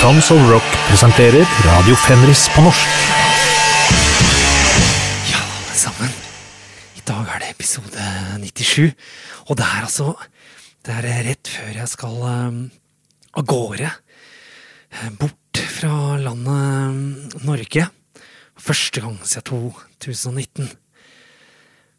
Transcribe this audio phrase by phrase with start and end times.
[0.00, 2.88] Tons of Rock presenterer Radio Fenris på norsk.
[5.28, 6.14] Ja, alle sammen.
[6.96, 8.06] I dag er det episode
[8.40, 8.94] 97.
[9.50, 10.14] Og det er altså
[10.86, 12.58] Det er rett før jeg skal um,
[13.36, 13.90] av gårde.
[14.90, 17.86] eh, Bort fra landet um, Norge.
[18.56, 20.70] Første gang siden 2019.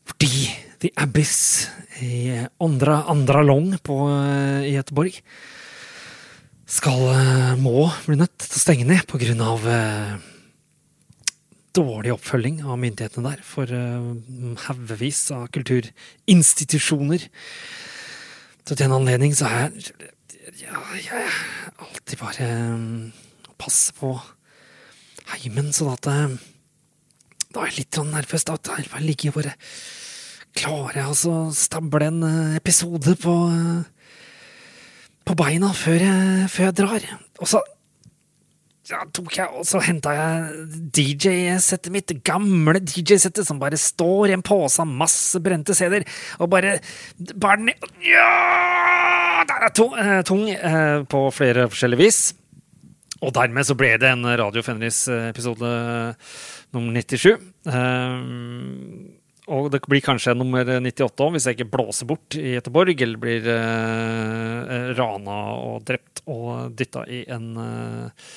[0.09, 0.49] Fordi
[0.81, 1.70] The Abyss
[2.02, 5.21] i Andra, Andra Long på, uh, i Göteborg
[6.71, 10.13] skal eh, må bli nødt til å stenge ned av eh,
[11.75, 14.11] dårlig oppfølging av myndighetene der for uh,
[14.66, 17.27] haugevis av kulturinstitusjoner.
[18.67, 19.71] Så til en anledning så er
[20.59, 21.30] ja, jeg
[21.80, 23.13] alltid bare um,
[23.61, 24.11] passe på
[25.31, 26.35] heimen, sånn at uh,
[27.52, 28.47] da er jeg litt nervøs.
[28.47, 29.58] Da ligger jeg bare
[30.52, 32.23] Klarer jeg altså å stable en
[32.58, 34.00] episode på uh,
[35.31, 37.05] på beina før jeg, før jeg drar?
[37.39, 37.62] Og så
[38.91, 40.66] ja, tok jeg, og så henta jeg
[40.97, 46.03] DJ-settet mitt, det gamle DJ-settet som bare står i en pose av masse brente CD-er,
[46.42, 46.80] og bare,
[47.39, 48.28] bare ned Ja!
[49.47, 52.20] Der er tung, eh, tung eh, på flere forskjellige vis.
[53.22, 55.72] Og dermed så ble det en Radio Fenris-episode
[56.75, 57.39] nummer 97.
[57.72, 58.22] Eh,
[59.52, 63.21] og det blir kanskje nummer 98 òg, hvis jeg ikke blåser bort i Göteborg, eller
[63.21, 68.27] blir eh, rana og drept og dytta i en eh,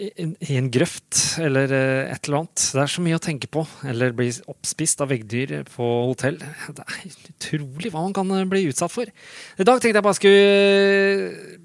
[0.00, 2.66] i, en grøft eller eh, et eller annet.
[2.72, 3.64] Det er så mye å tenke på.
[3.88, 6.38] Eller bli oppspist av veggdyr på hotell.
[6.40, 9.10] Det er utrolig hva man kan eh, bli utsatt for.
[9.10, 11.58] I dag tenkte jeg bare skulle eh,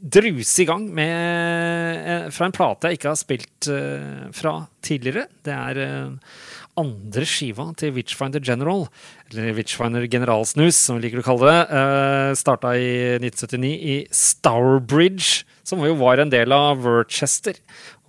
[0.00, 5.26] druse i gang med eh, fra en plate jeg ikke har spilt eh, fra tidligere.
[5.46, 6.34] Det er eh,
[6.78, 8.86] andre skiva til Witchfinder General,
[9.30, 11.60] eller Witchfinder Generalsnus, som vi liker å kalle det.
[11.70, 17.58] Uh, Starta i 1979 i Stourbridge, som jo var en del av Worcester.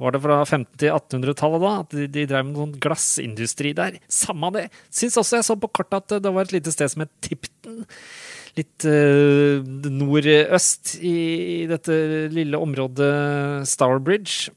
[0.01, 1.73] Var det fra 1500- til 1800-tallet da?
[1.83, 3.99] At de, de drev med noen glassindustri der?
[4.11, 4.67] Samme det.
[4.93, 7.83] Syns også jeg så på kartet at det var et lite sted som het Tipton.
[8.57, 12.01] Litt uh, nordøst i dette
[12.33, 13.13] lille området
[13.69, 14.51] Stourbridge.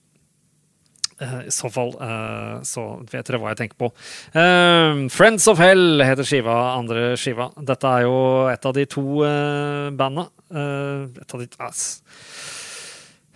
[1.25, 3.91] Eh, I så fall uh, så vet dere hva jeg tenker på.
[4.35, 7.51] Uh, Friends of Hell heter skiva, andre skiva.
[7.57, 8.19] Dette er jo
[8.53, 10.29] et av de to bandene.
[10.55, 11.73] et av de uh,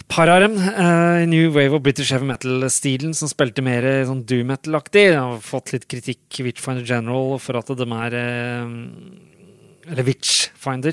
[0.09, 0.55] par av dem.
[1.29, 5.11] New Wave of British Heavy Metal-stilen, som spilte mer sånn doom metal-aktig.
[5.19, 8.17] Har fått litt kritikk, Witchfinder General, for at de er
[9.91, 10.93] eller Witchfinder.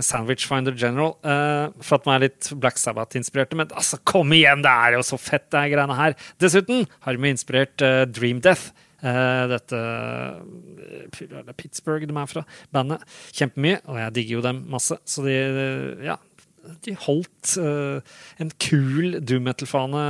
[0.00, 1.16] Sandwich Sandwichfinder General.
[1.22, 3.58] Eh, for at de er litt Black Sabbath-inspirerte.
[3.58, 4.64] Men altså, kom igjen!
[4.64, 6.16] Det er jo så fett, det her greiene her.
[6.42, 8.70] Dessuten har de inspirert eh, Dream Death.
[9.00, 12.42] dette uh, Pittsburgh de er fra,
[12.72, 13.06] bandet.
[13.32, 13.78] Kjempemye.
[13.88, 14.98] Og jeg digger jo dem masse.
[15.08, 15.36] Så de,
[16.04, 16.18] ja,
[16.84, 20.02] de holdt en kul doom metal-fane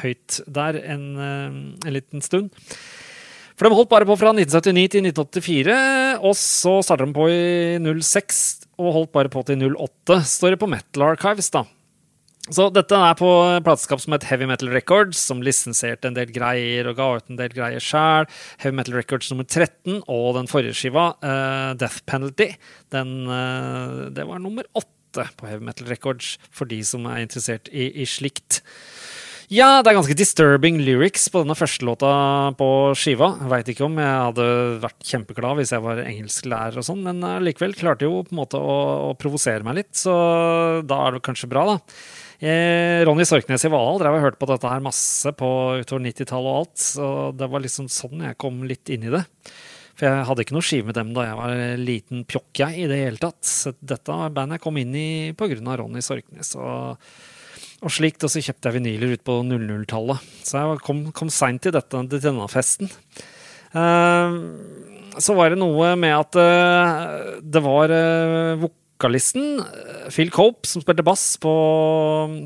[0.00, 2.48] høyt der en, en liten stund.
[3.58, 5.78] For de holdt bare på fra 1979 til 1984,
[6.22, 8.44] og så startet de på i 06
[8.78, 11.64] og holdt bare på til 08, står det på Metal Archives, da.
[12.54, 13.28] Så dette er på
[13.66, 17.40] plateskap som het Heavy Metal Records, som lisensierte en del greier og ga ut en
[17.40, 18.28] del greier sjæl.
[18.62, 22.52] Heavy Metal Records nummer 13 og den forrige skiva, uh, Death Penalty,
[22.94, 27.68] den, uh, det var nummer 8 på Heavy Metal Records, for de som er interessert
[27.74, 28.62] i, i slikt.
[29.48, 32.08] Ja, det er ganske disturbing lyrics på denne første låta
[32.58, 32.66] på
[33.00, 33.30] skiva.
[33.48, 34.48] Veit ikke om jeg hadde
[34.82, 38.60] vært kjempeglad hvis jeg var engelsklærer og sånn, men likevel klarte jo på en måte
[38.60, 38.74] å,
[39.06, 40.12] å provosere meg litt, så
[40.84, 41.78] da er det kanskje bra, da.
[42.44, 45.48] Eh, Ronny Sorknes i Valhall drev og hørte på dette her masse på
[45.80, 47.08] utover 90-tallet og alt, så
[47.40, 49.24] det var liksom sånn jeg kom litt inn i det.
[49.96, 52.92] For jeg hadde ikke noe skive med dem da jeg var liten pjokk, jeg, i
[52.92, 53.40] det hele tatt.
[53.48, 56.52] Så dette var bandet jeg kom inn i på grunn av Ronny Sorknes.
[56.60, 57.00] og
[57.78, 60.24] og slikt, og så kjøpte jeg vinyler ut på 00-tallet.
[60.46, 62.90] Så jeg kom, kom seint til, til denne festen.
[63.70, 64.34] Uh,
[65.18, 69.60] så var det noe med at uh, det var uh, vokalisten
[70.10, 71.52] Phil Cope som spilte bass på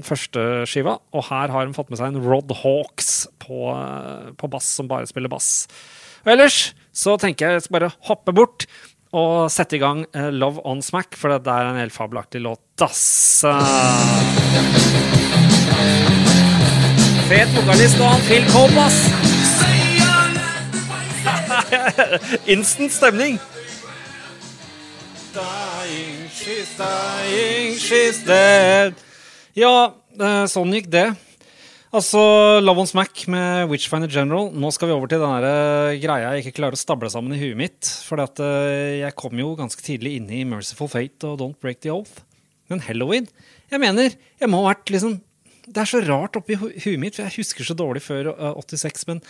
[0.05, 0.99] første skiva.
[1.17, 3.73] Og her har de fått med seg en Rod Hawks på,
[4.37, 5.65] på bass, som bare spiller bass.
[6.26, 6.61] Og ellers
[6.93, 8.67] så tenker jeg jeg skal bare hoppe bort
[9.12, 12.64] og sette i gang Love on Smack, for det er en helt fabelaktig låt.
[12.82, 13.44] Ass.
[17.29, 18.99] Fet vokalist og han Phil Cope, ass.
[22.53, 23.38] Instant stemning.
[25.32, 28.94] Dying, she's dying, she's dead.
[29.56, 29.93] Ja,
[30.49, 31.06] sånn gikk det.
[31.93, 32.21] Altså,
[32.65, 34.47] Love on Smack med Witchfinder General.
[34.56, 37.59] Nå skal vi over til den greia jeg ikke klarer å stable sammen i huet
[37.61, 37.91] mitt.
[38.06, 42.23] For jeg kom jo ganske tidlig inn i Merciful Fate og Don't Break the Oath.
[42.71, 43.27] Men halloween
[43.69, 45.19] Jeg mener, jeg må ha vært liksom
[45.67, 48.55] Det er så rart oppi hu- huet mitt, for jeg husker så dårlig før uh,
[48.62, 49.21] 86, men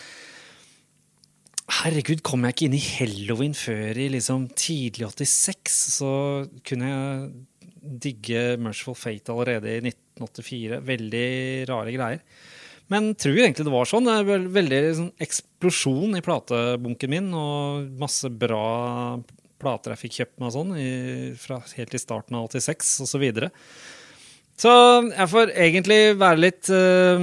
[1.83, 6.11] Herregud, kom jeg ikke inn i halloween før i liksom tidlig 86, så
[6.69, 9.83] kunne jeg digge Merciful Fate allerede i
[10.19, 10.81] 1984.
[10.89, 11.29] Veldig
[11.71, 12.25] rare greier.
[12.93, 14.09] Men tror jeg egentlig det var sånn.
[14.09, 19.19] Det er vel- veldig sånn, eksplosjon i platebunken min, og masse bra
[19.63, 20.91] plater jeg fikk kjøpt meg sånn, i,
[21.39, 23.51] fra helt i starten av 86 og så videre.
[24.63, 24.71] Så
[25.09, 27.23] jeg får egentlig være litt eh,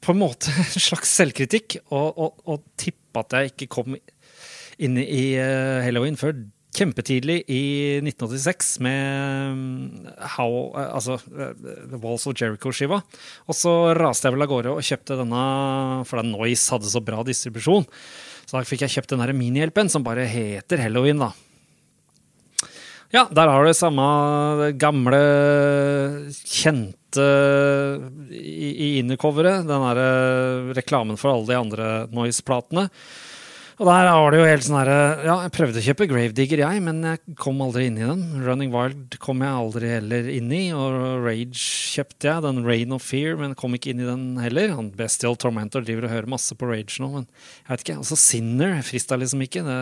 [0.00, 3.96] På en måte en slags selvkritikk og, og, og tippe at jeg ikke kom
[4.78, 6.36] inn i uh, halloween før
[6.78, 7.62] kjempetidlig i
[8.00, 11.52] 1986 med mm, How, eh, altså, eh,
[11.90, 13.00] The Walls of Jericho-skiva.
[13.48, 15.42] Og så raste jeg vel av gårde og kjøpte denne,
[16.08, 17.88] for den Noise hadde så bra distribusjon.
[18.48, 21.34] Så da fikk jeg kjøpt den minihjelpen som bare heter Halloween, da.
[23.12, 24.04] Ja, der har du samme
[24.76, 25.18] gamle,
[26.44, 27.28] kjente
[28.28, 29.64] i, i innercoveret.
[29.64, 32.88] Den derre reklamen for alle de andre Noise-platene.
[33.78, 36.82] Og der var det jo helt sånn herre Ja, jeg prøvde å kjøpe Gravedigger, jeg,
[36.82, 38.24] men jeg kom aldri inn i den.
[38.42, 42.42] Running Wild kom jeg aldri heller inn i, og Rage kjøpte jeg.
[42.42, 44.74] Den Rain of Fear, men kom ikke inn i den heller.
[44.74, 47.98] Han Bestial Tormentor driver og hører masse på Rage nå, men jeg vet ikke.
[48.02, 49.62] Altså Sinner frista liksom ikke.
[49.68, 49.78] det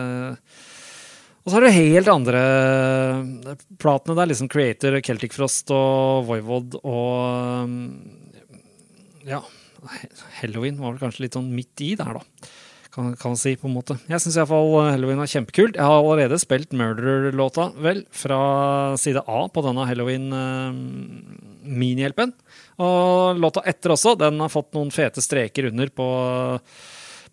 [1.47, 2.39] og så har du helt andre
[3.79, 7.71] platene der, liksom Creator, Celtic Frost og Voivod og
[9.23, 9.39] Ja,
[10.41, 12.51] Halloween var vel kanskje litt sånn midt i der, da.
[12.97, 13.93] Kan, man si, på en måte.
[14.09, 15.75] Jeg syns iallfall Halloween er kjempekult.
[15.77, 22.33] Jeg har allerede spilt Murder-låta, vel, fra side A på denne Halloween-minihjelpen.
[22.81, 26.09] Og låta etter også, den har fått noen fete streker under på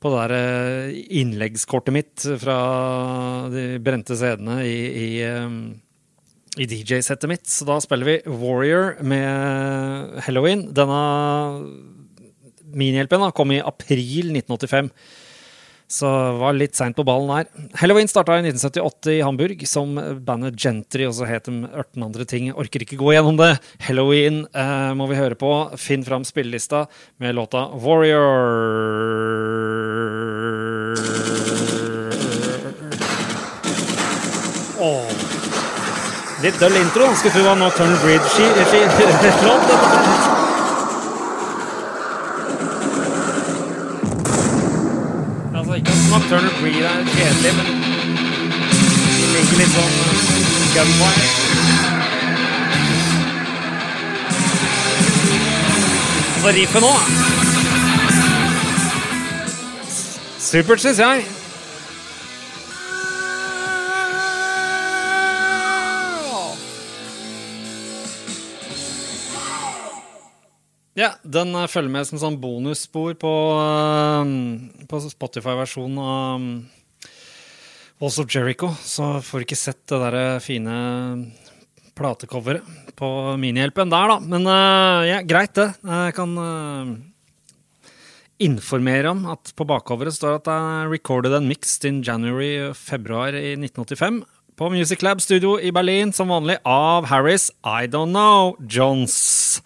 [0.05, 2.59] på det der eh, innleggskortet mitt fra
[3.49, 5.49] de brente CD-ene i, i, eh,
[6.61, 7.47] i DJ-settet mitt.
[7.49, 10.77] Så da spiller vi Warrior med Halloween.
[10.77, 11.01] Denne
[12.75, 14.91] minihjelpen kom i april 1985.
[15.95, 16.09] Så
[16.41, 17.47] var litt seint på ballen her.
[17.79, 19.95] Halloween starta i 1978 i Hamburg som
[20.27, 22.49] bandet Gentry, og så het de 18 andre ting.
[22.51, 23.53] Orker ikke gå gjennom det.
[23.87, 25.53] Halloween eh, må vi høre på.
[25.79, 26.87] Finn fram spillelista
[27.23, 28.25] med låta Warrior.
[34.83, 35.07] Oh.
[36.43, 37.07] Litt døll intro.
[37.15, 39.71] Skulle tro det var Turner Bridge-låt.
[45.65, 47.67] Altså, ikke at Turner Breed er kjedelig, men
[49.19, 49.95] de ligger litt sånn
[50.75, 51.31] gunfire.
[56.43, 56.93] Så riffet nå
[60.45, 61.25] Supert, syns jeg.
[71.05, 74.31] Ja, den eh, følger med som sånn bonusspor på, eh,
[74.89, 76.47] på Spotify-versjonen av um,
[78.01, 78.71] Walls of Jericho.
[78.81, 80.79] Så får du ikke sett det der fine
[81.95, 83.09] platecoveret på
[83.43, 84.17] minihjelpen der, da.
[84.23, 85.69] Men eh, ja, greit, det.
[85.85, 86.95] Jeg kan eh,
[88.49, 93.59] informere om at på bakcoveret står at det er recorded and mixed in January-februar i
[93.59, 94.23] 1985.
[94.57, 99.61] På Music Lab Studio i Berlin, som vanlig, av Harris I Don't Know Jones.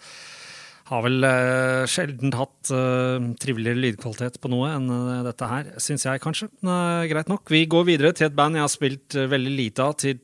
[0.89, 6.07] Har vel eh, sjelden hatt eh, triveligere lydkvalitet på noe enn eh, dette her, syns
[6.07, 6.47] jeg kanskje.
[6.63, 7.45] Men, eh, greit nok.
[7.53, 9.93] Vi går videre til et band jeg har spilt eh, veldig lite av.
[10.01, 10.17] Til,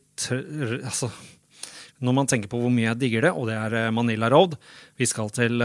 [0.79, 1.11] altså,
[2.01, 4.57] når man tenker på hvor mye jeg digger det, og det er eh, Manila Road.
[4.97, 5.61] Vi skal til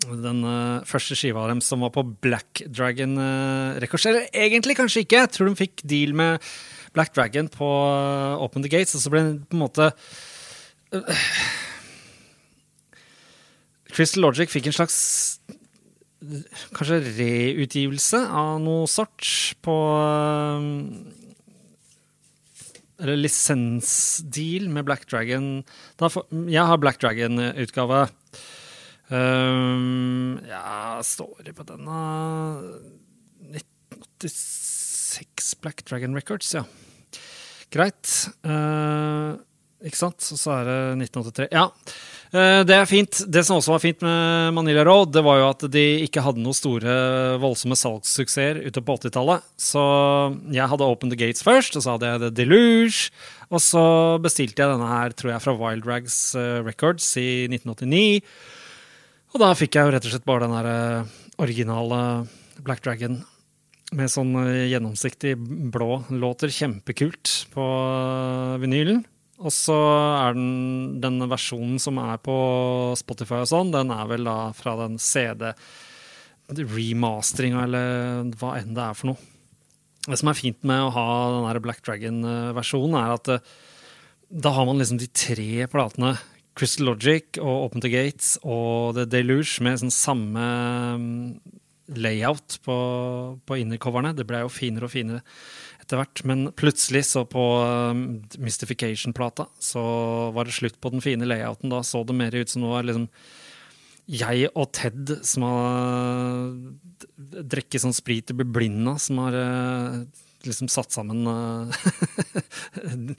[0.00, 0.38] den
[0.88, 3.18] første skiva av dem som var på Black Dragon
[3.84, 4.08] Records.
[4.08, 5.26] Eller egentlig kanskje ikke.
[5.26, 6.40] Jeg tror de fikk deal med
[6.96, 7.68] Black Dragon på
[8.40, 9.92] Open the Gates, og så ble det på en måte
[13.94, 14.98] Crystal Logic fikk en slags
[16.76, 19.24] kanskje reutgivelse av noe sort
[19.64, 20.66] på um,
[23.00, 25.62] Eller lisensdeal med Black Dragon.
[26.52, 28.02] Jeg har Black Dragon-utgave.
[29.08, 31.96] Um, ja, står det på denne
[33.56, 36.66] 1986 Black Dragon Records, ja.
[37.72, 38.12] Greit.
[38.44, 39.40] Eh,
[39.86, 40.20] ikke sant?
[40.34, 40.78] Og så er det
[41.08, 41.48] 1983.
[41.54, 41.68] Ja.
[42.30, 43.22] Eh, det er fint.
[43.26, 46.42] Det som også var fint med Manila Road, det var jo at de ikke hadde
[46.44, 46.94] noen store,
[47.42, 49.42] voldsomme salgssuksesser ute på 80-tallet.
[49.58, 49.82] Så
[50.54, 53.10] jeg hadde Open the Gates først, og så hadde jeg The Deluge.
[53.50, 53.82] Og så
[54.22, 58.22] bestilte jeg denne her, tror jeg, fra Wild Rags eh, Records i 1989.
[59.34, 62.00] Og da fikk jeg jo rett og slett bare den der eh, originale
[62.62, 63.18] Black Dragon
[63.96, 64.36] med sånn
[64.70, 65.32] gjennomsiktig
[65.74, 66.52] blå låter.
[66.54, 67.64] Kjempekult på
[68.62, 69.02] vinylen.
[69.40, 69.76] Og så
[70.20, 72.34] er den, den versjonen som er på
[73.00, 75.48] Spotify og sånn, den er vel da fra den CD
[76.50, 79.28] remasteringa, eller hva enn det er for noe.
[80.08, 81.06] Det som er fint med å ha
[81.52, 83.54] den Black Dragon-versjonen, er at eh,
[84.30, 86.14] da har man liksom de tre platene.
[86.58, 90.46] Crystal Logic og Open the Gates og The Deluge med sånn samme
[90.98, 91.16] mm,
[92.00, 92.76] layout på,
[93.46, 94.14] på innercoverne.
[94.16, 95.22] Det ble jo finere og finere
[95.90, 96.22] etter hvert.
[96.28, 97.42] Men plutselig, så på
[97.90, 99.82] um, Mystification-plata, så
[100.36, 101.70] var det slutt på den fine layouten.
[101.72, 103.08] Da så det mer ut som noe liksom
[104.10, 106.48] jeg og Ted som har
[107.20, 110.00] drukket sånn sprit og blir blinda, som har uh,
[110.46, 111.70] liksom satt sammen uh,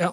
[0.00, 0.12] Ja.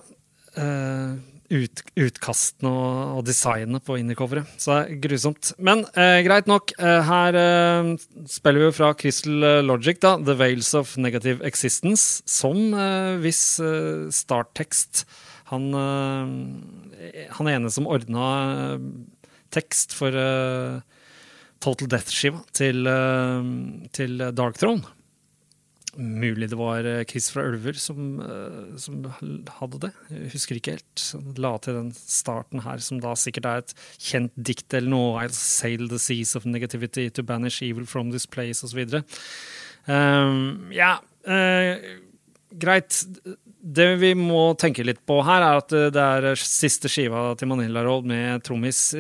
[0.58, 1.20] Uh,
[1.54, 4.50] ut, utkastene og, og, designet på innercoveret.
[4.60, 5.52] Så det er grusomt.
[5.58, 6.74] Men eh, greit nok.
[6.80, 7.94] Eh, her eh,
[8.32, 13.42] spiller vi jo fra Crystal Logic, da, The Veils of Negative Existence, som eh, hvis
[13.64, 15.06] eh, starttekst
[15.52, 18.28] han, eh, han ene som ordna
[19.56, 20.12] tekst for
[21.64, 22.84] Total Death-skiva til,
[23.96, 24.97] til Dark Throne.
[25.98, 29.00] Mulig det var eh, Chris fra Ulver som, eh, som,
[29.58, 29.90] hadde det.
[30.14, 31.06] Jeg husker ikke helt.
[31.42, 35.24] La til den starten her, som da sikkert er et kjent dikt eller noe.
[35.24, 38.84] I'll sail the seas of negativity to banish evil from this place, osv.
[38.86, 39.02] Um,
[39.90, 41.90] ehm, ja, uh,
[42.54, 43.02] greit.
[43.58, 47.82] Det vi må tenke litt på her, er at det er siste skiva til Manila
[47.88, 48.92] Road med trommis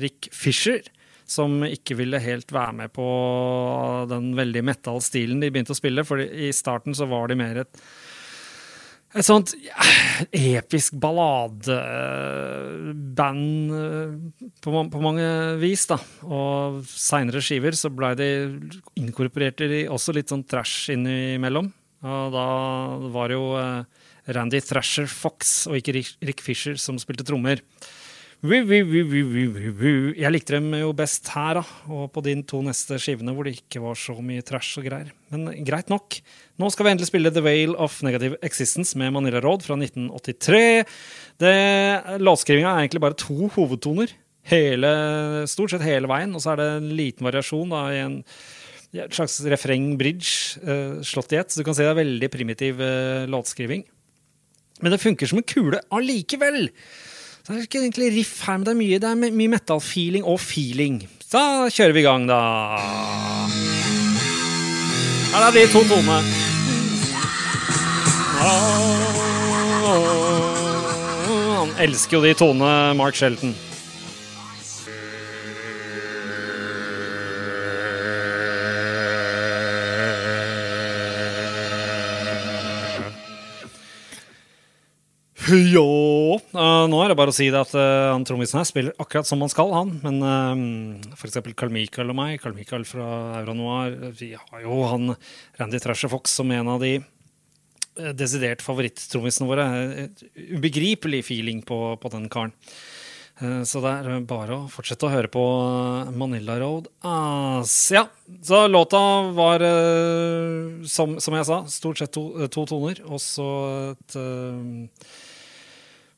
[0.00, 0.86] Rick Fisher
[1.26, 3.06] som ikke ville helt være med på
[4.10, 6.04] den veldig metal-stilen de begynte å spille.
[6.06, 7.72] For i starten så var de mer et,
[9.14, 9.74] et sånt ja,
[10.58, 14.10] episk balladeband eh,
[14.64, 15.28] på, på, mange
[15.62, 15.98] vis, da.
[16.28, 18.28] Og seinere skiver så blei de
[19.00, 21.68] inkorporerte de også litt sånn trash innimellom.
[22.04, 22.48] Og da
[23.14, 23.82] var det jo eh,
[24.36, 27.62] Randy Thrasher Fox og ikke Rick Fisher som spilte trommer.
[30.20, 33.54] Jeg likte dem jo best her, da, og på de to neste skivene hvor det
[33.56, 35.14] ikke var så mye trash og greier.
[35.32, 36.18] Men greit nok.
[36.60, 40.84] Nå skal vi endelig spille The Vale of Negative Existence med Manila Road fra 1983.
[42.20, 44.12] Låtskrivinga er egentlig bare to hovedtoner.
[44.52, 44.90] Hele,
[45.48, 48.20] stort sett hele veien, og så er det en liten variasjon da, i en
[49.08, 51.48] slags refreng-bridge uh, slått i ett.
[51.48, 53.86] Så du kan si det er veldig primitiv uh, låtskriving.
[54.84, 56.68] Men det funker som en kule allikevel.
[57.44, 60.24] Så det er ikke egentlig riff her, men det er mye, det er mye metal-feeling
[60.24, 60.94] og feeling.
[61.20, 62.38] Så kjører vi i gang, da.
[65.34, 66.22] Her er de to tonene.
[71.60, 73.52] Han elsker jo de tonene, Mark Shelton.
[85.44, 86.13] Ja
[86.54, 89.28] uh, Nå er det bare å si det at uh, han trommisen her spiller akkurat
[89.28, 89.92] som han skal, han.
[90.04, 91.40] Men uh, f.eks.
[91.58, 93.08] Carl Michael og meg, Carl Michael fra
[93.40, 95.14] Euronoir, vi har jo han
[95.60, 96.98] Randy Trasher Fox som en av de
[98.18, 99.64] desidert favorittrommisene våre.
[100.34, 102.54] Ubegripelig feeling på, på den karen.
[103.66, 105.42] Så det er bare å fortsette å høre på
[106.14, 106.88] Manila Road.
[107.06, 108.04] As, ja,
[108.46, 108.98] så låta
[109.34, 109.62] var,
[110.90, 112.98] som, som, jeg sa, stort sett to, to toner.
[113.06, 113.46] Og så
[113.92, 114.18] et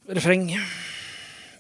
[0.08, 0.50] refreng.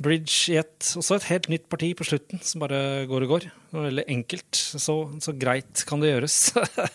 [0.02, 0.90] Bridge i ett.
[0.98, 3.46] Og så et helt nytt parti på slutten som bare går og går.
[3.76, 4.56] Veldig enkelt.
[4.56, 6.36] Så, så greit kan det gjøres.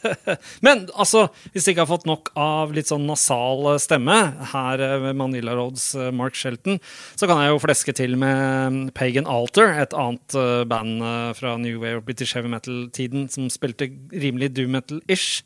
[0.65, 4.17] Men altså, hvis du ikke har fått nok av litt sånn nasal stemme
[4.53, 6.79] her med Manila Roads eh, Mark Shelton,
[7.17, 11.57] så kan jeg jo fleske til med Pagan Alter, et annet eh, band eh, fra
[11.61, 15.41] New Wave British Heavy Metal-tiden som spilte rimelig doom metal-ish.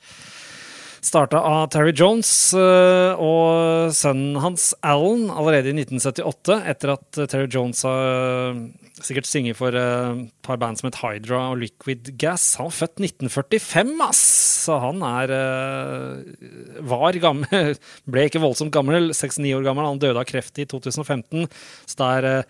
[1.06, 7.46] Starta av Terry Jones eh, og sønnen hans Alan allerede i 1978, etter at Terry
[7.52, 8.62] Jones har eh,
[9.06, 12.48] sikkert sunget for et par band som het Hydra og Liquid Gas.
[12.58, 14.24] Han var født 1945, ass!
[14.66, 17.76] Så han er eh, var gammel.
[18.16, 19.86] Ble ikke voldsomt gammel, 69 år gammel.
[19.86, 21.46] Han døde av kreft i 2015.
[21.86, 22.48] Så der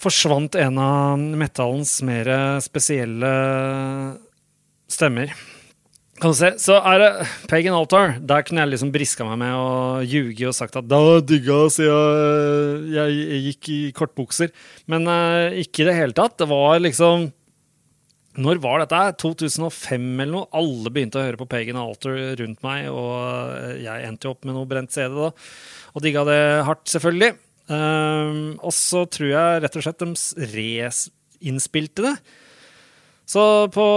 [0.00, 2.28] forsvant en av metallens mer
[2.64, 3.32] spesielle
[4.92, 5.32] stemmer.
[6.20, 7.10] Kan du se, Så er det
[7.48, 8.18] Pagan Altar.
[8.20, 12.90] Der kunne jeg liksom briska meg med å ljuge og sagt at da digga siden
[12.92, 14.50] jeg, jeg gikk i kortbukser.
[14.90, 16.36] Men uh, ikke i det hele tatt.
[16.42, 17.30] Det var liksom
[18.36, 19.00] Når var dette?
[19.22, 20.50] 2005 eller noe?
[20.60, 23.16] Alle begynte å høre på Pagan Altar rundt meg, og
[23.56, 25.32] eh, jeg endte jo opp med noe brent CD da.
[25.96, 27.32] Og digga det hardt, selvfølgelig.
[27.70, 32.14] Um, og så tror jeg rett og slett de reinnspilte det.
[33.30, 33.42] Så
[33.74, 33.88] på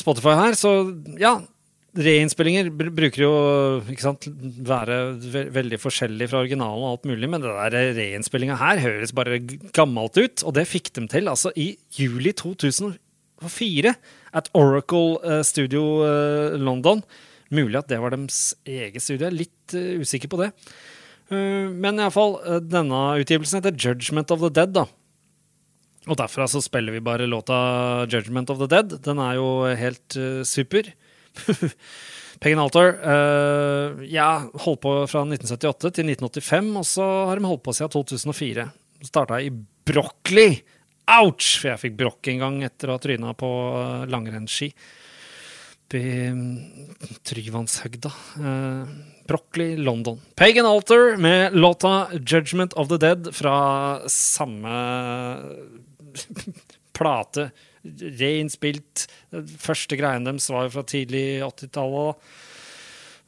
[0.00, 0.74] Spotify her, så
[1.20, 1.38] ja
[1.98, 3.30] Reinnspillinger br- bruker jo
[3.90, 4.28] ikke sant,
[4.66, 9.14] være ve veldig forskjellig fra originalen, og alt mulig, men det der reinnspillinga her høres
[9.16, 9.40] bare
[9.74, 10.44] gammelt ut.
[10.46, 13.94] Og det fikk de til altså i juli 2004
[14.38, 17.02] at Oracle eh, Studio eh, London.
[17.50, 19.26] Mulig at det var deres eget studio.
[19.26, 20.52] Jeg er litt eh, usikker på det.
[21.30, 24.72] Uh, men iallfall, uh, denne utgivelsen heter Judgment of the Dead.
[24.74, 24.86] da.
[26.08, 28.96] Og derfra så spiller vi bare låta Judgment of the Dead.
[29.02, 30.16] Den er jo helt
[30.48, 30.88] super.
[32.40, 34.30] Pagan Altar uh, ja,
[34.64, 38.68] holdt på fra 1978 til 1985, og så har de holdt på siden 2004.
[39.10, 40.48] Starta i Broccoli.
[41.20, 41.58] Ouch!
[41.60, 44.72] For jeg fikk brokk en gang etter å ha tryna på uh, langrennsski.
[45.90, 48.10] Oppi mm, Tryvannshøgda.
[48.38, 48.86] Uh,
[49.26, 50.20] Broccoli, London.
[50.34, 54.70] Pagan Altar med låta 'Judgment of the Dead' fra samme
[56.92, 57.50] plate.
[57.84, 59.06] Reinnspilt.
[59.60, 62.30] Første greien deres var jo fra tidlig 80-tallet.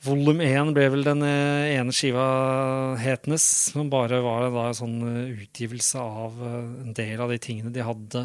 [0.03, 2.25] Volum 1 ble vel den eh, ene skiva
[2.99, 7.71] hetenes, som bare var en sånn eh, utgivelse av eh, en del av de tingene
[7.71, 8.25] de hadde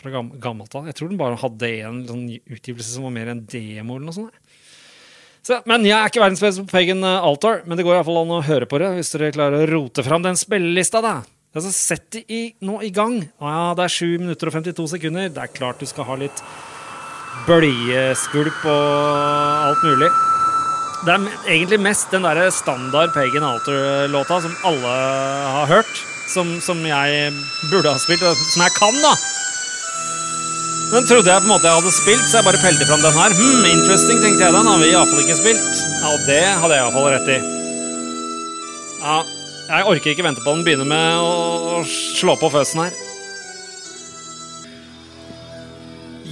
[0.00, 0.88] fra gammelt av.
[0.88, 4.16] Jeg tror den bare hadde en sånn utgivelse som var mer en demo eller noe
[4.16, 4.40] sånt.
[5.44, 8.22] Så, men jeg er ikke verdensmester på Pagan Altar, men det går i hvert fall
[8.22, 11.18] an å høre på det hvis dere klarer å rote fram den spillelista, da.
[11.54, 13.20] Altså, Sett det i, nå i gang.
[13.38, 15.28] Å ja, det er 7 minutter og 52 sekunder.
[15.30, 16.42] Det er klart du skal ha litt
[17.46, 20.10] bølgeskvulp og alt mulig.
[21.04, 24.96] Det er egentlig mest den derre standard Pagan Alter-låta som alle
[25.58, 25.94] har hørt.
[26.32, 27.32] Som, som jeg
[27.68, 29.12] burde ha spilt, og som jeg kan, da.
[30.94, 33.18] Den trodde jeg på en måte jeg hadde spilt, så jeg bare pelte fram den
[33.18, 33.34] her.
[33.36, 34.56] Hmm, interesting, tenkte jeg.
[34.56, 35.82] Den har vi iallfall ikke spilt.
[36.00, 37.38] Ja, og det hadde jeg iallfall rett i.
[39.04, 39.18] Ja,
[39.64, 42.98] jeg orker ikke vente på den begynner med å slå på føsen her.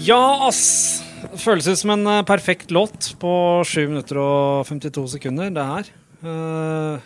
[0.02, 1.00] Ja, ass!
[1.38, 5.90] Føles ut som en eh, perfekt låt på 7 minutter og 52 sekunder, det her.
[6.26, 6.96] Eh,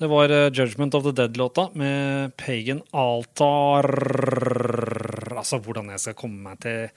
[0.00, 3.84] det var eh, 'Judgment of the Dead'-låta med Pagan Altar
[5.36, 6.88] Altså, hvordan jeg skal komme meg til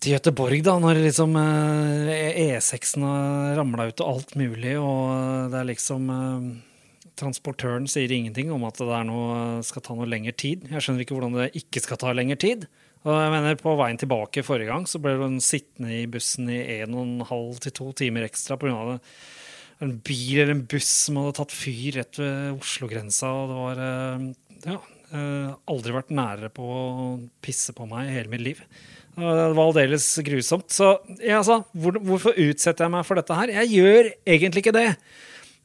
[0.00, 5.58] til Gøteborg, da, når liksom eh, E6-en har ramla ut og alt mulig, og det
[5.60, 6.08] er liksom
[7.20, 10.64] Transportøren sier ingenting om at det noe, skal ta noe lengre tid.
[10.70, 12.64] Jeg skjønner ikke hvordan det ikke skal ta lengre tid.
[13.04, 16.60] Og jeg mener, På veien tilbake forrige gang så ble hun sittende i bussen i
[16.80, 18.98] en og en halv til to timer ekstra pga.
[19.80, 23.28] en bil eller en buss som hadde tatt fyr rett ved Oslo-grensa.
[23.28, 24.26] og det var eh,
[24.68, 24.78] ja,
[25.16, 27.06] eh, aldri vært nærere på å
[27.40, 28.60] pisse på meg i hele mitt liv.
[29.16, 30.68] Det var aldeles grusomt.
[30.70, 33.52] Så ja, altså, hvor, hvorfor utsetter jeg meg for dette her?
[33.62, 34.88] Jeg gjør egentlig ikke det.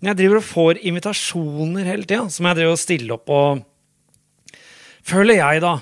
[0.03, 3.63] Jeg driver og får invitasjoner hele tida, som jeg driver og stiller opp og
[5.05, 5.75] Føler jeg, da.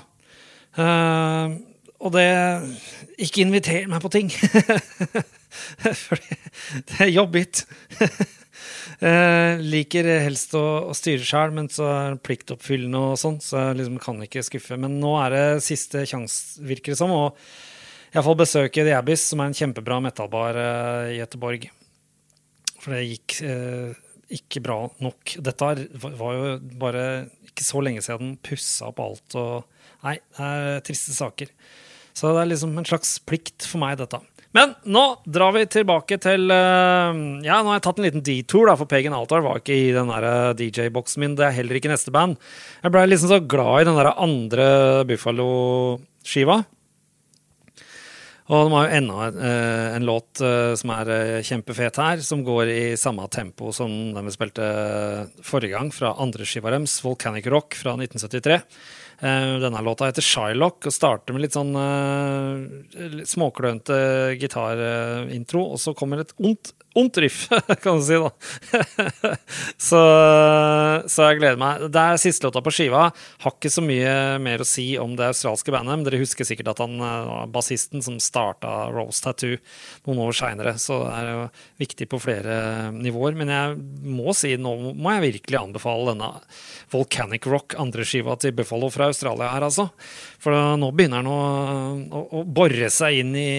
[0.76, 1.54] Uh,
[2.04, 2.28] og det
[3.24, 4.28] Ikke inviter meg på ting.
[6.04, 7.64] For det er jobbigt.
[9.04, 13.58] Eh, liker helst å, å styre sjøl, men så er det pliktoppfyllende og sånn, så
[13.58, 14.78] jeg liksom kan ikke skuffe.
[14.80, 19.26] Men nå er det siste sjanse, virker det som, Og jeg får besøke The Abyss,
[19.32, 21.66] som er en kjempebra metallbar eh, i Göteborg.
[22.78, 25.36] For det gikk eh, ikke bra nok.
[25.44, 27.04] Dette var jo bare
[27.48, 29.70] ikke så lenge siden pussa opp alt og
[30.04, 31.48] Nei, det er triste saker.
[32.12, 34.20] Så det er liksom en slags plikt for meg, dette.
[34.54, 38.68] Men nå drar vi tilbake til eh, Ja, nå har jeg tatt en liten detour,
[38.68, 41.34] da, for Pagan Altar var ikke i den der eh, DJ-boksen min.
[41.38, 42.36] Det er heller ikke neste band.
[42.84, 44.68] Jeg blei liksom så glad i den der andre
[45.08, 46.60] Buffalo-skiva.
[48.52, 52.42] Og de har jo enda eh, en låt eh, som er eh, kjempefet her, som
[52.44, 54.66] går i samme tempo som den vi spilte
[55.40, 58.58] forrige gang, fra andre skiva deres, Volcanic Rock fra 1973.
[59.24, 61.72] Eh, denne låta heter Shylock og starter med litt sånn
[63.16, 63.98] litt småklønete
[64.42, 67.48] gitarintro, og så kommer et ondt, ondt riff,
[67.82, 68.30] kan du si, da.
[69.88, 70.00] så,
[71.10, 71.86] så jeg gleder meg.
[71.92, 73.08] Det er siste låta på skiva.
[73.42, 76.72] Har ikke så mye mer å si om det australske bandet, men dere husker sikkert
[76.74, 79.58] at han eh, bassisten som starta Rose Tattoo
[80.06, 81.42] noen år seinere, så det er jo
[81.82, 82.56] viktig på flere
[82.94, 83.38] nivåer.
[83.38, 83.76] Men jeg
[84.14, 86.30] må si, nå må jeg virkelig anbefale denne
[86.94, 89.90] Volcanic Rock, andre skiva til Buffalo fra Australia her, altså.
[90.42, 91.42] For nå begynner den å,
[92.06, 93.50] å, å bore seg inn i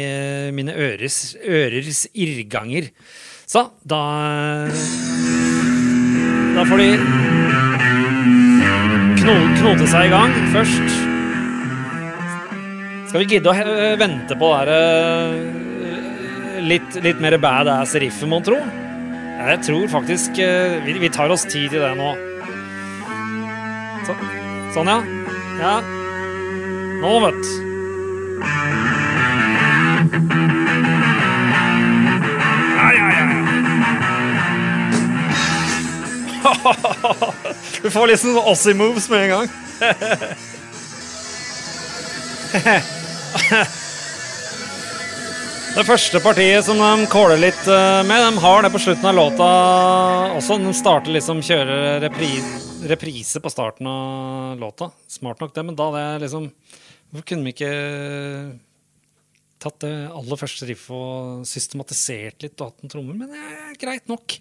[0.56, 2.94] mine øres, ørers irrganger.
[3.46, 4.02] Så da
[6.56, 6.88] Da får de
[9.22, 10.96] kno, knote seg i gang først.
[13.10, 18.60] Skal vi gidde å vente på det eh, litt, litt mer badass riffet, mon tro?
[19.36, 22.12] Jeg tror faktisk eh, vi, vi tar oss tid til det nå.
[24.06, 24.18] Så,
[24.76, 25.00] sånn, ja.
[25.60, 25.76] Ja.
[27.02, 28.85] Nå, vet du.
[37.82, 39.50] Du får liksom Ossie moves med en gang.
[45.76, 49.18] Det første partiet som de kåler litt eh, med, de har det på slutten av
[49.18, 49.48] låta
[50.38, 50.56] også.
[50.64, 52.30] De starter liksom kjører repri,
[52.88, 54.88] reprise på starten av låta.
[55.12, 56.48] Smart nok, det, men da det liksom
[57.12, 57.74] Hvorfor kunne vi ikke
[59.62, 63.20] tatt det aller første riffet og systematisert litt og hatt en trommer?
[63.20, 64.40] Men det er greit nok.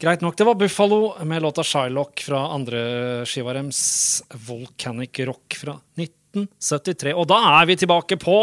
[0.00, 0.36] Greit nok.
[0.36, 2.80] Det var Buffalo med låta Shylock fra andre
[3.28, 7.14] skiva deres, Volcanic Rock fra 1973.
[7.14, 8.38] Og da er vi tilbake på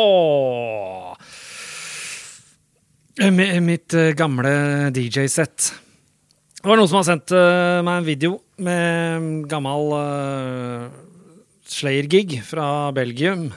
[3.61, 4.53] mitt eh, gamle
[4.95, 5.73] DJ-sett.
[6.61, 10.89] Det var noen som har sendt eh, meg en video med gammel uh,
[11.65, 13.49] Slayer-gig fra Belgium.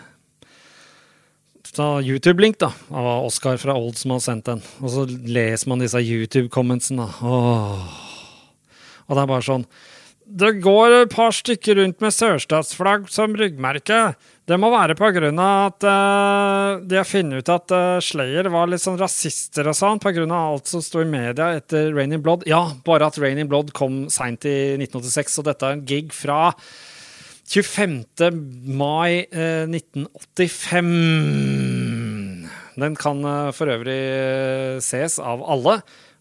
[1.75, 2.71] Fra YouTube-link, da.
[2.95, 4.61] Av Oskar fra Old som har sendt den.
[4.79, 7.09] Og så leser man disse YouTube-commentsene.
[9.05, 9.67] Og det er bare sånn
[10.25, 14.15] Det går et par stykker rundt med sørstatsflagg som ryggmerke.
[14.47, 18.49] Det må være på grunn av at uh, de har funnet ut at uh, Slayer
[18.53, 21.91] var litt sånn rasister og sånn, på grunn av alt som sto i media etter
[21.97, 22.47] Rain in Blood.
[22.49, 26.13] Ja, bare at Rain in Blood kom seint i 1986, og dette er en gig
[26.15, 26.53] fra
[27.45, 28.09] 25.
[28.67, 32.51] mai uh, 1985.
[32.75, 33.23] Den kan
[33.55, 35.77] for øvrig ses av alle.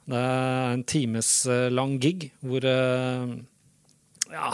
[0.06, 2.62] Det er en timeslang gig hvor
[4.34, 4.50] Ja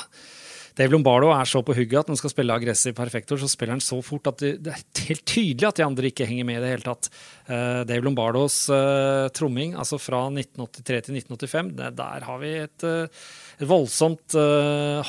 [0.79, 3.75] Dave Lombardo er så på hugget at når han skal spille aggressiv perfektor, så spiller
[3.75, 6.63] han så fort at det, er helt tydelig at de andre ikke henger med i
[6.63, 7.09] det hele tatt.
[7.49, 13.27] Uh, Dave Lombardos uh, tromming, altså fra 1983 til 1985, der har vi et, uh,
[13.59, 14.39] et voldsomt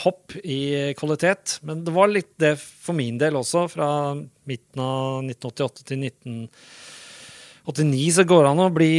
[0.02, 0.60] hopp i
[0.98, 1.60] kvalitet.
[1.62, 3.90] Men det var litt det for min del også, fra
[4.50, 6.89] midten av 1988 til 1990.
[7.70, 8.90] 89 så går det an å bli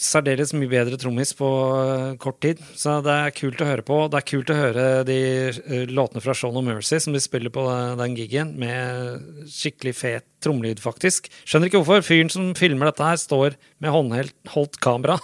[0.00, 2.60] særdeles mye bedre trommis på uh, kort tid.
[2.78, 3.98] Så det er kult å høre på.
[4.12, 5.18] Det er kult å høre de
[5.56, 7.64] uh, låtene fra Shaun of Mercy som de spiller på
[8.00, 11.30] den gigen, med skikkelig fet trommelyd, faktisk.
[11.42, 12.06] Skjønner ikke hvorfor.
[12.06, 15.18] Fyren som filmer dette her, står med håndholdt kamera.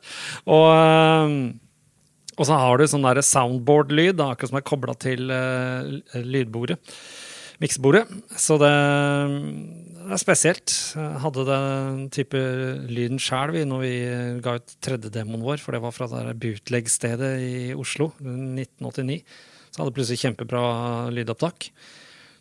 [0.56, 1.34] og,
[2.36, 5.26] og så har du sånn soundboard-lyd, akkurat som er kobla til
[6.14, 6.80] lydbordet
[7.60, 8.06] miksebordet.
[8.40, 8.72] Så det,
[10.10, 10.74] det, er spesielt.
[10.98, 12.40] Jeg hadde den type
[12.90, 13.94] lyden sjæl når vi
[14.44, 19.22] ga ut tredje demoen vår, for det var fra det bootleg-stedet i Oslo, 1989.
[19.70, 20.62] Så hadde plutselig kjempebra
[21.14, 21.70] lydopptak.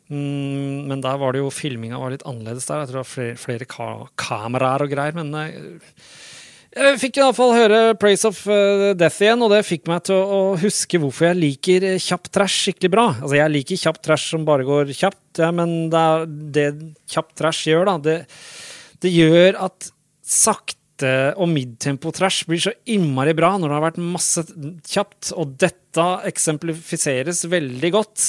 [0.10, 2.82] Mm, men der var det jo filminga var litt annerledes der.
[2.82, 5.18] Jeg tror det var flere, flere ka kameraer og greier.
[5.20, 5.92] Men eh,
[6.70, 10.04] jeg fikk i hvert fall høre Praise of eh, Death igjen, og det fikk meg
[10.06, 13.06] til å huske hvorfor jeg liker eh, kjapp trash skikkelig bra.
[13.16, 16.04] Altså, jeg liker kjapp trash som bare går kjapt, ja, men det,
[16.54, 16.68] det
[17.10, 18.18] kjapp trash gjør, da, det,
[19.02, 19.90] det gjør at
[20.30, 20.78] sakte
[21.40, 24.44] og midtempo-trash blir så innmari bra når det har vært masse
[24.92, 28.26] kjapt, og dette eksemplifiseres veldig godt.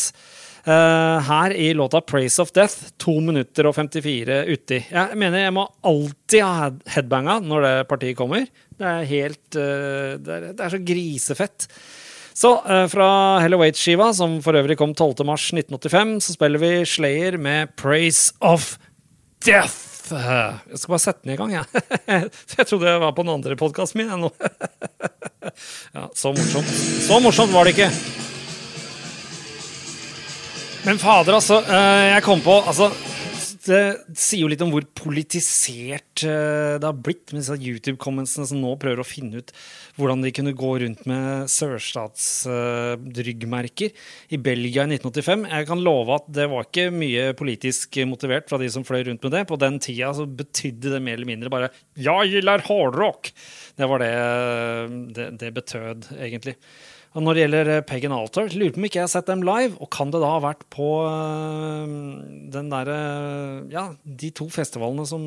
[0.61, 4.83] Uh, her i låta 'Praise of Death', 2 minutter og 54 uti.
[4.91, 8.45] Jeg mener jeg må alltid ha headbanga når det partiet kommer.
[8.77, 11.69] Det er helt uh, det, er, det, er, så grisefett.
[12.37, 13.09] Så uh, fra
[13.41, 18.77] Hello Wait-skiva, som for øvrig kom 12.3.1985, så spiller vi Slayer med 'Praise of
[19.41, 19.89] Death'.
[20.11, 21.85] Jeg skal bare sette den i gang, jeg.
[22.11, 22.25] Ja.
[22.59, 24.31] jeg trodde jeg var på den andre podkasten min.
[25.97, 26.75] ja, så morsomt.
[27.07, 28.30] Så morsomt var det ikke.
[30.81, 31.59] Men fader, altså.
[31.69, 32.87] Eh, jeg kom på altså,
[33.67, 38.57] Det sier jo litt om hvor politisert eh, det har blitt med disse YouTube-commentsene som
[38.63, 39.53] nå prøver å finne ut
[40.01, 43.91] hvordan de kunne gå rundt med sørstatsryggmerker
[44.33, 45.45] i Belgia i 1985.
[45.53, 49.21] Jeg kan love at det var ikke mye politisk motivert fra de som fløy rundt
[49.27, 49.45] med det.
[49.51, 53.37] På den tida så betydde det mer eller mindre bare 'jeg gillar hardrock'.
[53.77, 54.17] Det var det
[55.13, 56.57] det, det betød, egentlig.
[57.11, 59.43] Og når det gjelder eh, Pagan Altar, lurer på om ikke jeg har sett dem
[59.47, 59.75] live.
[59.83, 61.95] Og kan det da ha vært på uh,
[62.55, 65.25] den derre uh, Ja, de to festivalene som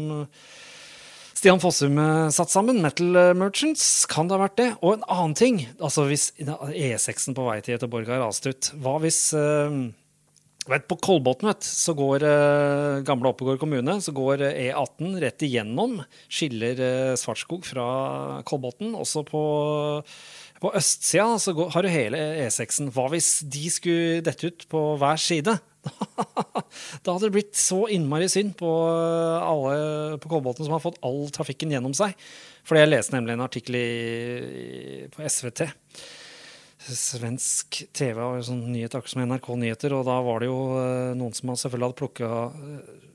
[1.34, 1.98] Stian Fossum
[2.32, 4.68] satt sammen, Metal Merchants, kan det ha vært det?
[4.80, 8.94] Og en annen ting, altså hvis E6-en på vei til Göteborg har rast ut, hva
[9.04, 12.24] hvis vet, På Kolbotn så går
[13.04, 15.98] gamle Oppegård kommune så går E18 rett igjennom.
[16.32, 16.80] Skiller
[17.20, 17.90] Svartskog fra
[18.48, 18.94] Kolbotn.
[18.96, 19.44] Også på
[20.64, 22.90] på østsida så går, har du hele E6-en.
[22.96, 25.58] Hva hvis de skulle dette ut på hver side?
[27.04, 28.70] da hadde det blitt så innmari synd på
[29.44, 32.16] alle på Kolbotn som har fått all trafikken gjennom seg.
[32.64, 33.88] Fordi jeg leste nemlig en artikkel i,
[35.12, 35.66] på SVT.
[36.84, 41.12] Svensk TV og sånn nyhet akkurat som NRK Nyheter, og da var det jo eh,
[41.16, 43.13] noen som selvfølgelig hadde plukka s-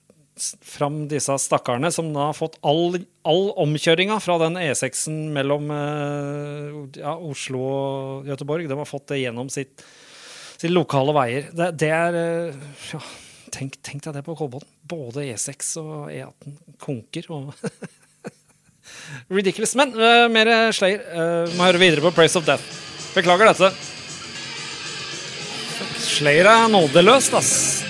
[0.64, 2.98] fram disse stakkarene som da har fått all,
[3.29, 8.68] all omkjøringa fra den E6-en mellom eh, ja, Oslo og Gøteborg.
[8.70, 9.85] De har fått det gjennom sitt,
[10.57, 11.51] sitt lokale veier.
[11.55, 12.61] Det, det er eh,
[12.92, 13.03] ja,
[13.55, 14.68] tenk, tenk deg det på Kolbotn.
[14.88, 17.31] Både E6 og E18 konker.
[17.35, 17.53] og
[19.33, 19.74] Ridiculous.
[19.79, 21.05] Men uh, mer Slayer.
[21.12, 22.64] Uh, må høre videre på Praise of Death.
[23.16, 23.72] Beklager dette.
[26.09, 27.88] Slayer er nådeløst, ass.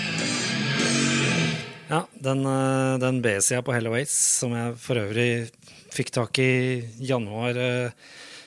[1.89, 5.49] Ja, den, eh, den B-sida på Helloways, som jeg for øvrig
[5.89, 7.91] fikk tak i januar, eh,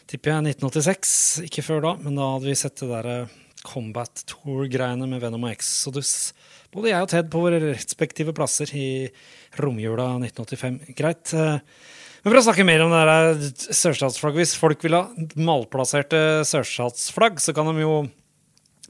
[0.06, 1.42] tipper jeg, 1986.
[1.48, 3.32] Ikke før da, men da hadde vi sett det der eh,
[3.66, 6.34] Combat Tour-greiene med Venom og Exodus.
[6.72, 9.10] Både jeg og Ted på våre respektive plasser i
[9.58, 10.78] romjula 1985.
[10.96, 11.34] Greit.
[11.34, 15.04] Men for å snakke mer om det der sørstatsflagget, hvis folk vil ha
[15.36, 17.98] malplasserte sørstatsflagg, så kan de jo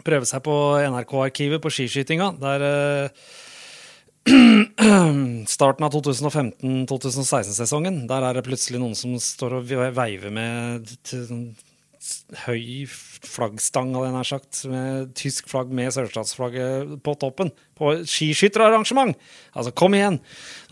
[0.05, 0.55] prøve seg på
[0.91, 2.29] NRK-arkivet på skiskytinga.
[2.39, 2.67] Der
[5.55, 9.63] starten av 2015-2016-sesongen, der er det plutselig noen som står og
[9.97, 10.85] veiver med
[12.45, 19.17] høy flaggstang, hadde jeg nær sagt, med tysk flagg med sørstatsflagget på toppen, på skiskytterarrangement.
[19.53, 20.17] Altså, kom igjen!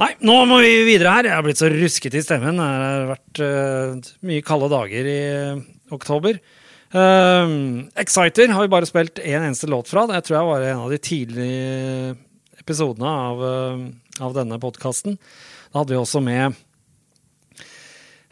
[0.01, 1.29] Nei, nå må vi videre her.
[1.29, 2.57] Jeg har blitt så ruskete i stemmen.
[2.57, 5.61] Det har vært uh, mye kalde dager i eh,
[5.93, 6.41] oktober.
[6.89, 10.07] Uh, Exciter har vi bare spilt én en eneste låt fra.
[10.09, 12.17] Jeg tror jeg var en av de tidlige
[12.69, 13.85] episodene av, eh,
[14.21, 15.17] av denne podkasten.
[15.73, 16.53] Da hadde vi også med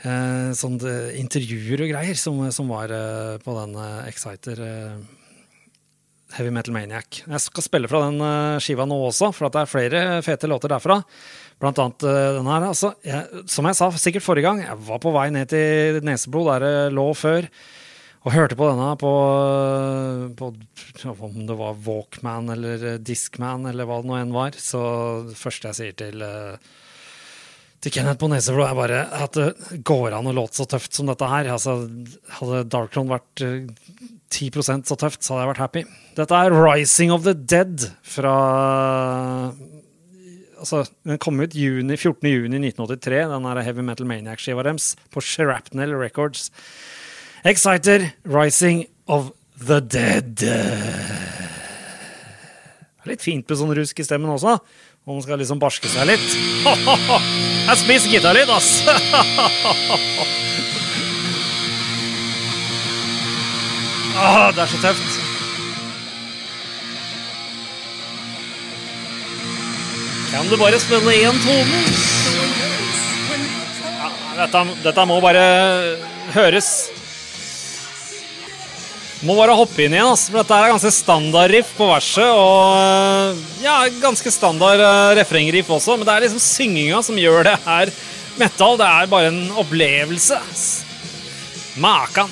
[0.06, 5.00] eh, sånn eh, intervjuer og greier som, som var eh, på den eh, Exciter eh,
[6.38, 7.24] Heavy Metal Maniac.
[7.24, 10.74] Jeg skal spille fra den eh, skiva nå også, for det er flere fete låter
[10.76, 11.00] derfra.
[11.58, 12.68] Blant annet eh, den her.
[12.70, 16.46] Altså, jeg, som jeg sa sikkert forrige gang, jeg var på vei ned til Nesebro,
[16.52, 17.50] der det lå før.
[18.26, 19.12] Og hørte på denne på,
[20.40, 20.50] på
[21.28, 24.58] om det var Walkman eller Discman eller hva det nå enn var.
[24.60, 24.82] Så
[25.30, 26.58] det første jeg sier til, eh,
[27.84, 31.08] til Kenneth på neseblod er bare at det går an å låte så tøft som
[31.08, 31.52] dette her.
[31.54, 31.78] Altså,
[32.40, 33.70] hadde Darkron vært eh,
[34.34, 35.86] 10% så tøft, så hadde jeg vært happy.
[36.18, 38.38] Dette er Rising of the Dead fra
[40.58, 42.26] Altså, den kom ut juni, 14.
[42.26, 46.48] juni 1983, den her Heavy Metal Maniac-skiva deres, på Shrapnel Records.
[47.48, 49.32] Exciter, Rising of
[49.68, 50.36] the Dead.
[50.36, 50.52] Det
[53.06, 54.58] er litt fint med sånn rusk i stemmen også,
[55.08, 56.28] om man skal liksom barske seg litt.
[57.70, 58.84] Jeg spiser gitarlyd, ass!
[64.18, 65.18] Ah, det er så tøft.
[70.32, 71.82] Kan du bare spille én tone?
[74.02, 74.10] Ja,
[74.42, 75.46] dette, dette må bare
[76.34, 76.97] høres.
[79.26, 82.28] Må bare hoppe inn igjen, for dette er ganske standard riff på verset.
[82.28, 87.56] Og ja, ganske standard uh, refrengriff også, men det er liksom synginga som gjør det
[87.66, 87.94] her
[88.38, 88.78] metal.
[88.78, 90.38] Det er bare en opplevelse.
[91.82, 92.30] Makan.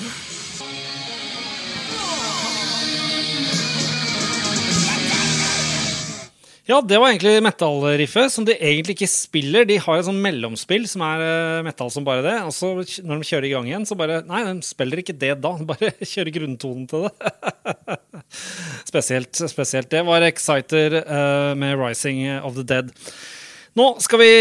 [6.66, 9.66] Ja, det var egentlig metal-riffet, som de egentlig ikke spiller.
[9.68, 11.22] De har et sånn mellomspill som er
[11.62, 12.36] metall metal som bare det.
[12.46, 12.72] Og så
[13.06, 15.52] når de kjører i gang igjen, så bare Nei, de spiller ikke det da.
[15.60, 17.98] De bare kjører grunntonen til det.
[18.90, 19.90] spesielt, spesielt.
[19.92, 22.90] Det var Exciter uh, med 'Rising of the Dead'.
[23.76, 24.32] Nå skal vi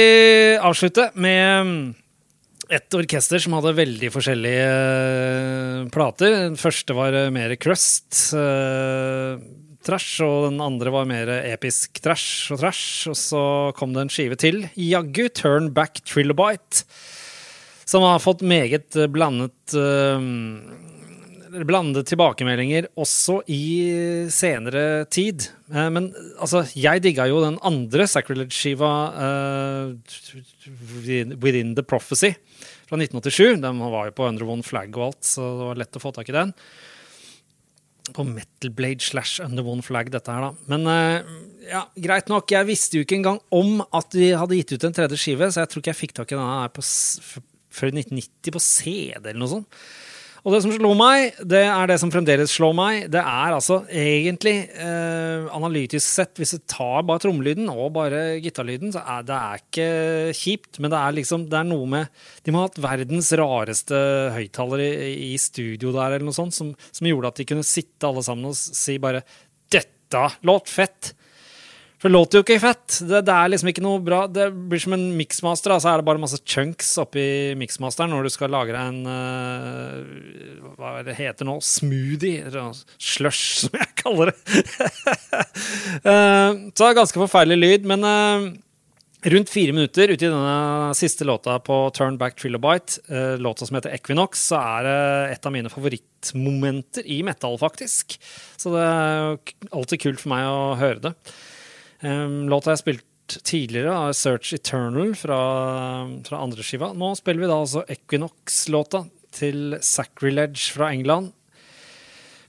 [0.63, 1.93] avslutte med
[2.71, 6.31] et orkester som hadde veldig forskjellige eh, plater.
[6.47, 8.15] Den første var eh, mer crust.
[8.33, 9.35] eh,
[9.85, 13.09] trash, og den andre var mer episk trash og trash.
[13.11, 13.43] Og så
[13.77, 16.85] kom det en skive til, jaggu, Turn Back Trilobite,
[17.85, 20.17] som har fått meget eh, blandet uh,
[21.55, 25.45] Blandede tilbakemeldinger også i senere tid.
[25.69, 26.09] Uh, Men
[26.41, 29.93] altså, jeg digga jo den andre Sacrilege-skiva, uh,
[31.45, 32.33] Within the Prophecy,
[32.89, 33.61] fra 1987.
[33.61, 36.15] Den var jo på Under One Flag og alt, så det var lett å få
[36.17, 36.57] tak i den
[38.13, 40.69] på Metal Blade slash Under One Flag, dette her, da.
[40.71, 41.35] Men eh,
[41.71, 42.51] ja, greit nok.
[42.53, 45.63] Jeg visste jo ikke engang om at de hadde gitt ut en tredje skive, så
[45.63, 46.85] jeg tror ikke jeg fikk tak i denne her på,
[47.75, 49.79] før 1990 på CD eller noe sånt.
[50.45, 53.07] Og det som slo meg, det er det som fremdeles slår meg.
[53.09, 58.93] Det er altså egentlig eh, analytisk sett, hvis du tar bare trommelyden og bare gitarlyden,
[58.93, 59.87] så er det er ikke
[60.37, 63.97] kjipt, men det er liksom det er noe med De må ha hatt verdens rareste
[64.35, 68.05] høyttalere i, i studio der, eller noe sånt, som, som gjorde at de kunne sitte
[68.05, 69.25] alle sammen og si bare
[69.65, 71.15] 'Dette låt fett'.
[71.99, 72.97] For det låter jo ikke fett.
[73.07, 74.25] Det, det er liksom ikke noe bra.
[74.27, 75.73] Det blir som en mixmaster.
[75.75, 80.75] Altså er det bare masse chunks oppi mixmasteren når du skal lage deg en uh,
[80.75, 81.55] Hva er det heter nå?
[81.63, 82.51] Smoothie?
[82.99, 84.59] Slush, som jeg kaller det.
[86.03, 88.51] uh, så ganske forferdelig lyd, men uh,
[89.25, 92.99] Rundt fire minutter uti denne siste låta på Turn Back Trilobite,
[93.41, 94.99] låta som heter Equinox, så er det
[95.31, 98.19] et av mine favorittmomenter i metal, faktisk.
[98.53, 99.39] Så det er
[99.73, 101.15] alltid kult for meg å høre det.
[102.05, 105.39] Um, låta jeg har spilt tidligere, er Search Eternal fra,
[106.27, 106.91] fra andre skiva.
[106.93, 111.31] Nå spiller vi da altså Equinox-låta til Sacrilege fra England.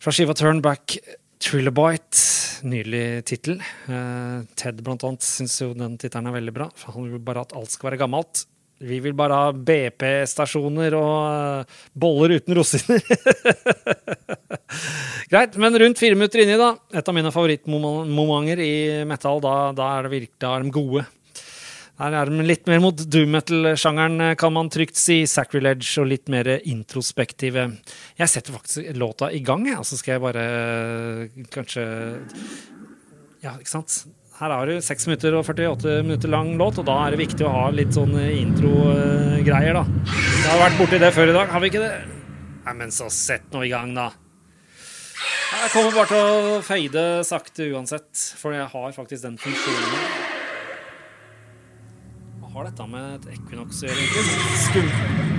[0.03, 0.99] Fra skiva Turnback,
[1.43, 2.21] Trillabite.
[2.67, 3.59] Nydelig tittel.
[3.89, 6.69] Uh, Ted blant annet syns jo den tittelen er veldig bra.
[6.77, 8.47] For han vil bare at alt skal være gammelt.
[8.77, 11.13] Vi vil bare ha BP-stasjoner og
[11.65, 13.01] uh, boller uten rosiner.
[15.37, 16.71] Greit, men rundt fire minutter inni, da.
[16.97, 19.43] Et av mine favorittmomenter i metal.
[19.45, 21.03] Da, da, er det virkelig, da er de gode.
[21.99, 25.19] Der er de litt mer mot doom metal-sjangeren, kan man trygt si.
[25.29, 27.67] Sacrilege og litt mer introspektive.
[28.17, 29.77] Jeg setter faktisk låta i gang, jeg.
[29.77, 31.87] Og så skal jeg bare eh, kanskje
[33.45, 34.01] Ja, ikke sant?
[34.41, 37.45] Her har du 6 minutter og 48 minutter lang låt, og da er det viktig
[37.45, 39.85] å ha litt sånn intro-greier, da.
[39.85, 41.97] Vi har vært borti det før i dag, har vi ikke det?
[42.65, 44.15] Nei, men så sett nå i gang, da.
[45.47, 50.25] Jeg kommer bare til å fade sakte uansett, for jeg har faktisk den funksjonen.
[52.41, 54.83] Hva har dette med et ekvinoks å gjøre?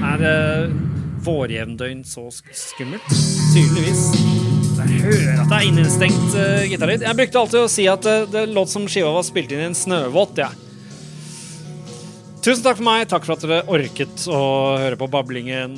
[0.07, 0.77] Er uh,
[1.27, 3.09] vårjevndøgn så skummelt?
[3.51, 4.05] Tydeligvis.
[4.77, 7.03] Jeg hører at det er innestengt uh, gitarlyd.
[7.03, 9.69] Jeg brukte alltid å si at uh, det låt som skiva var spilt inn i
[9.73, 10.39] en snøvåt.
[10.39, 10.53] Ja.
[12.39, 13.09] Tusen takk for meg.
[13.11, 14.41] Takk for at dere orket å
[14.79, 15.75] høre på bablingen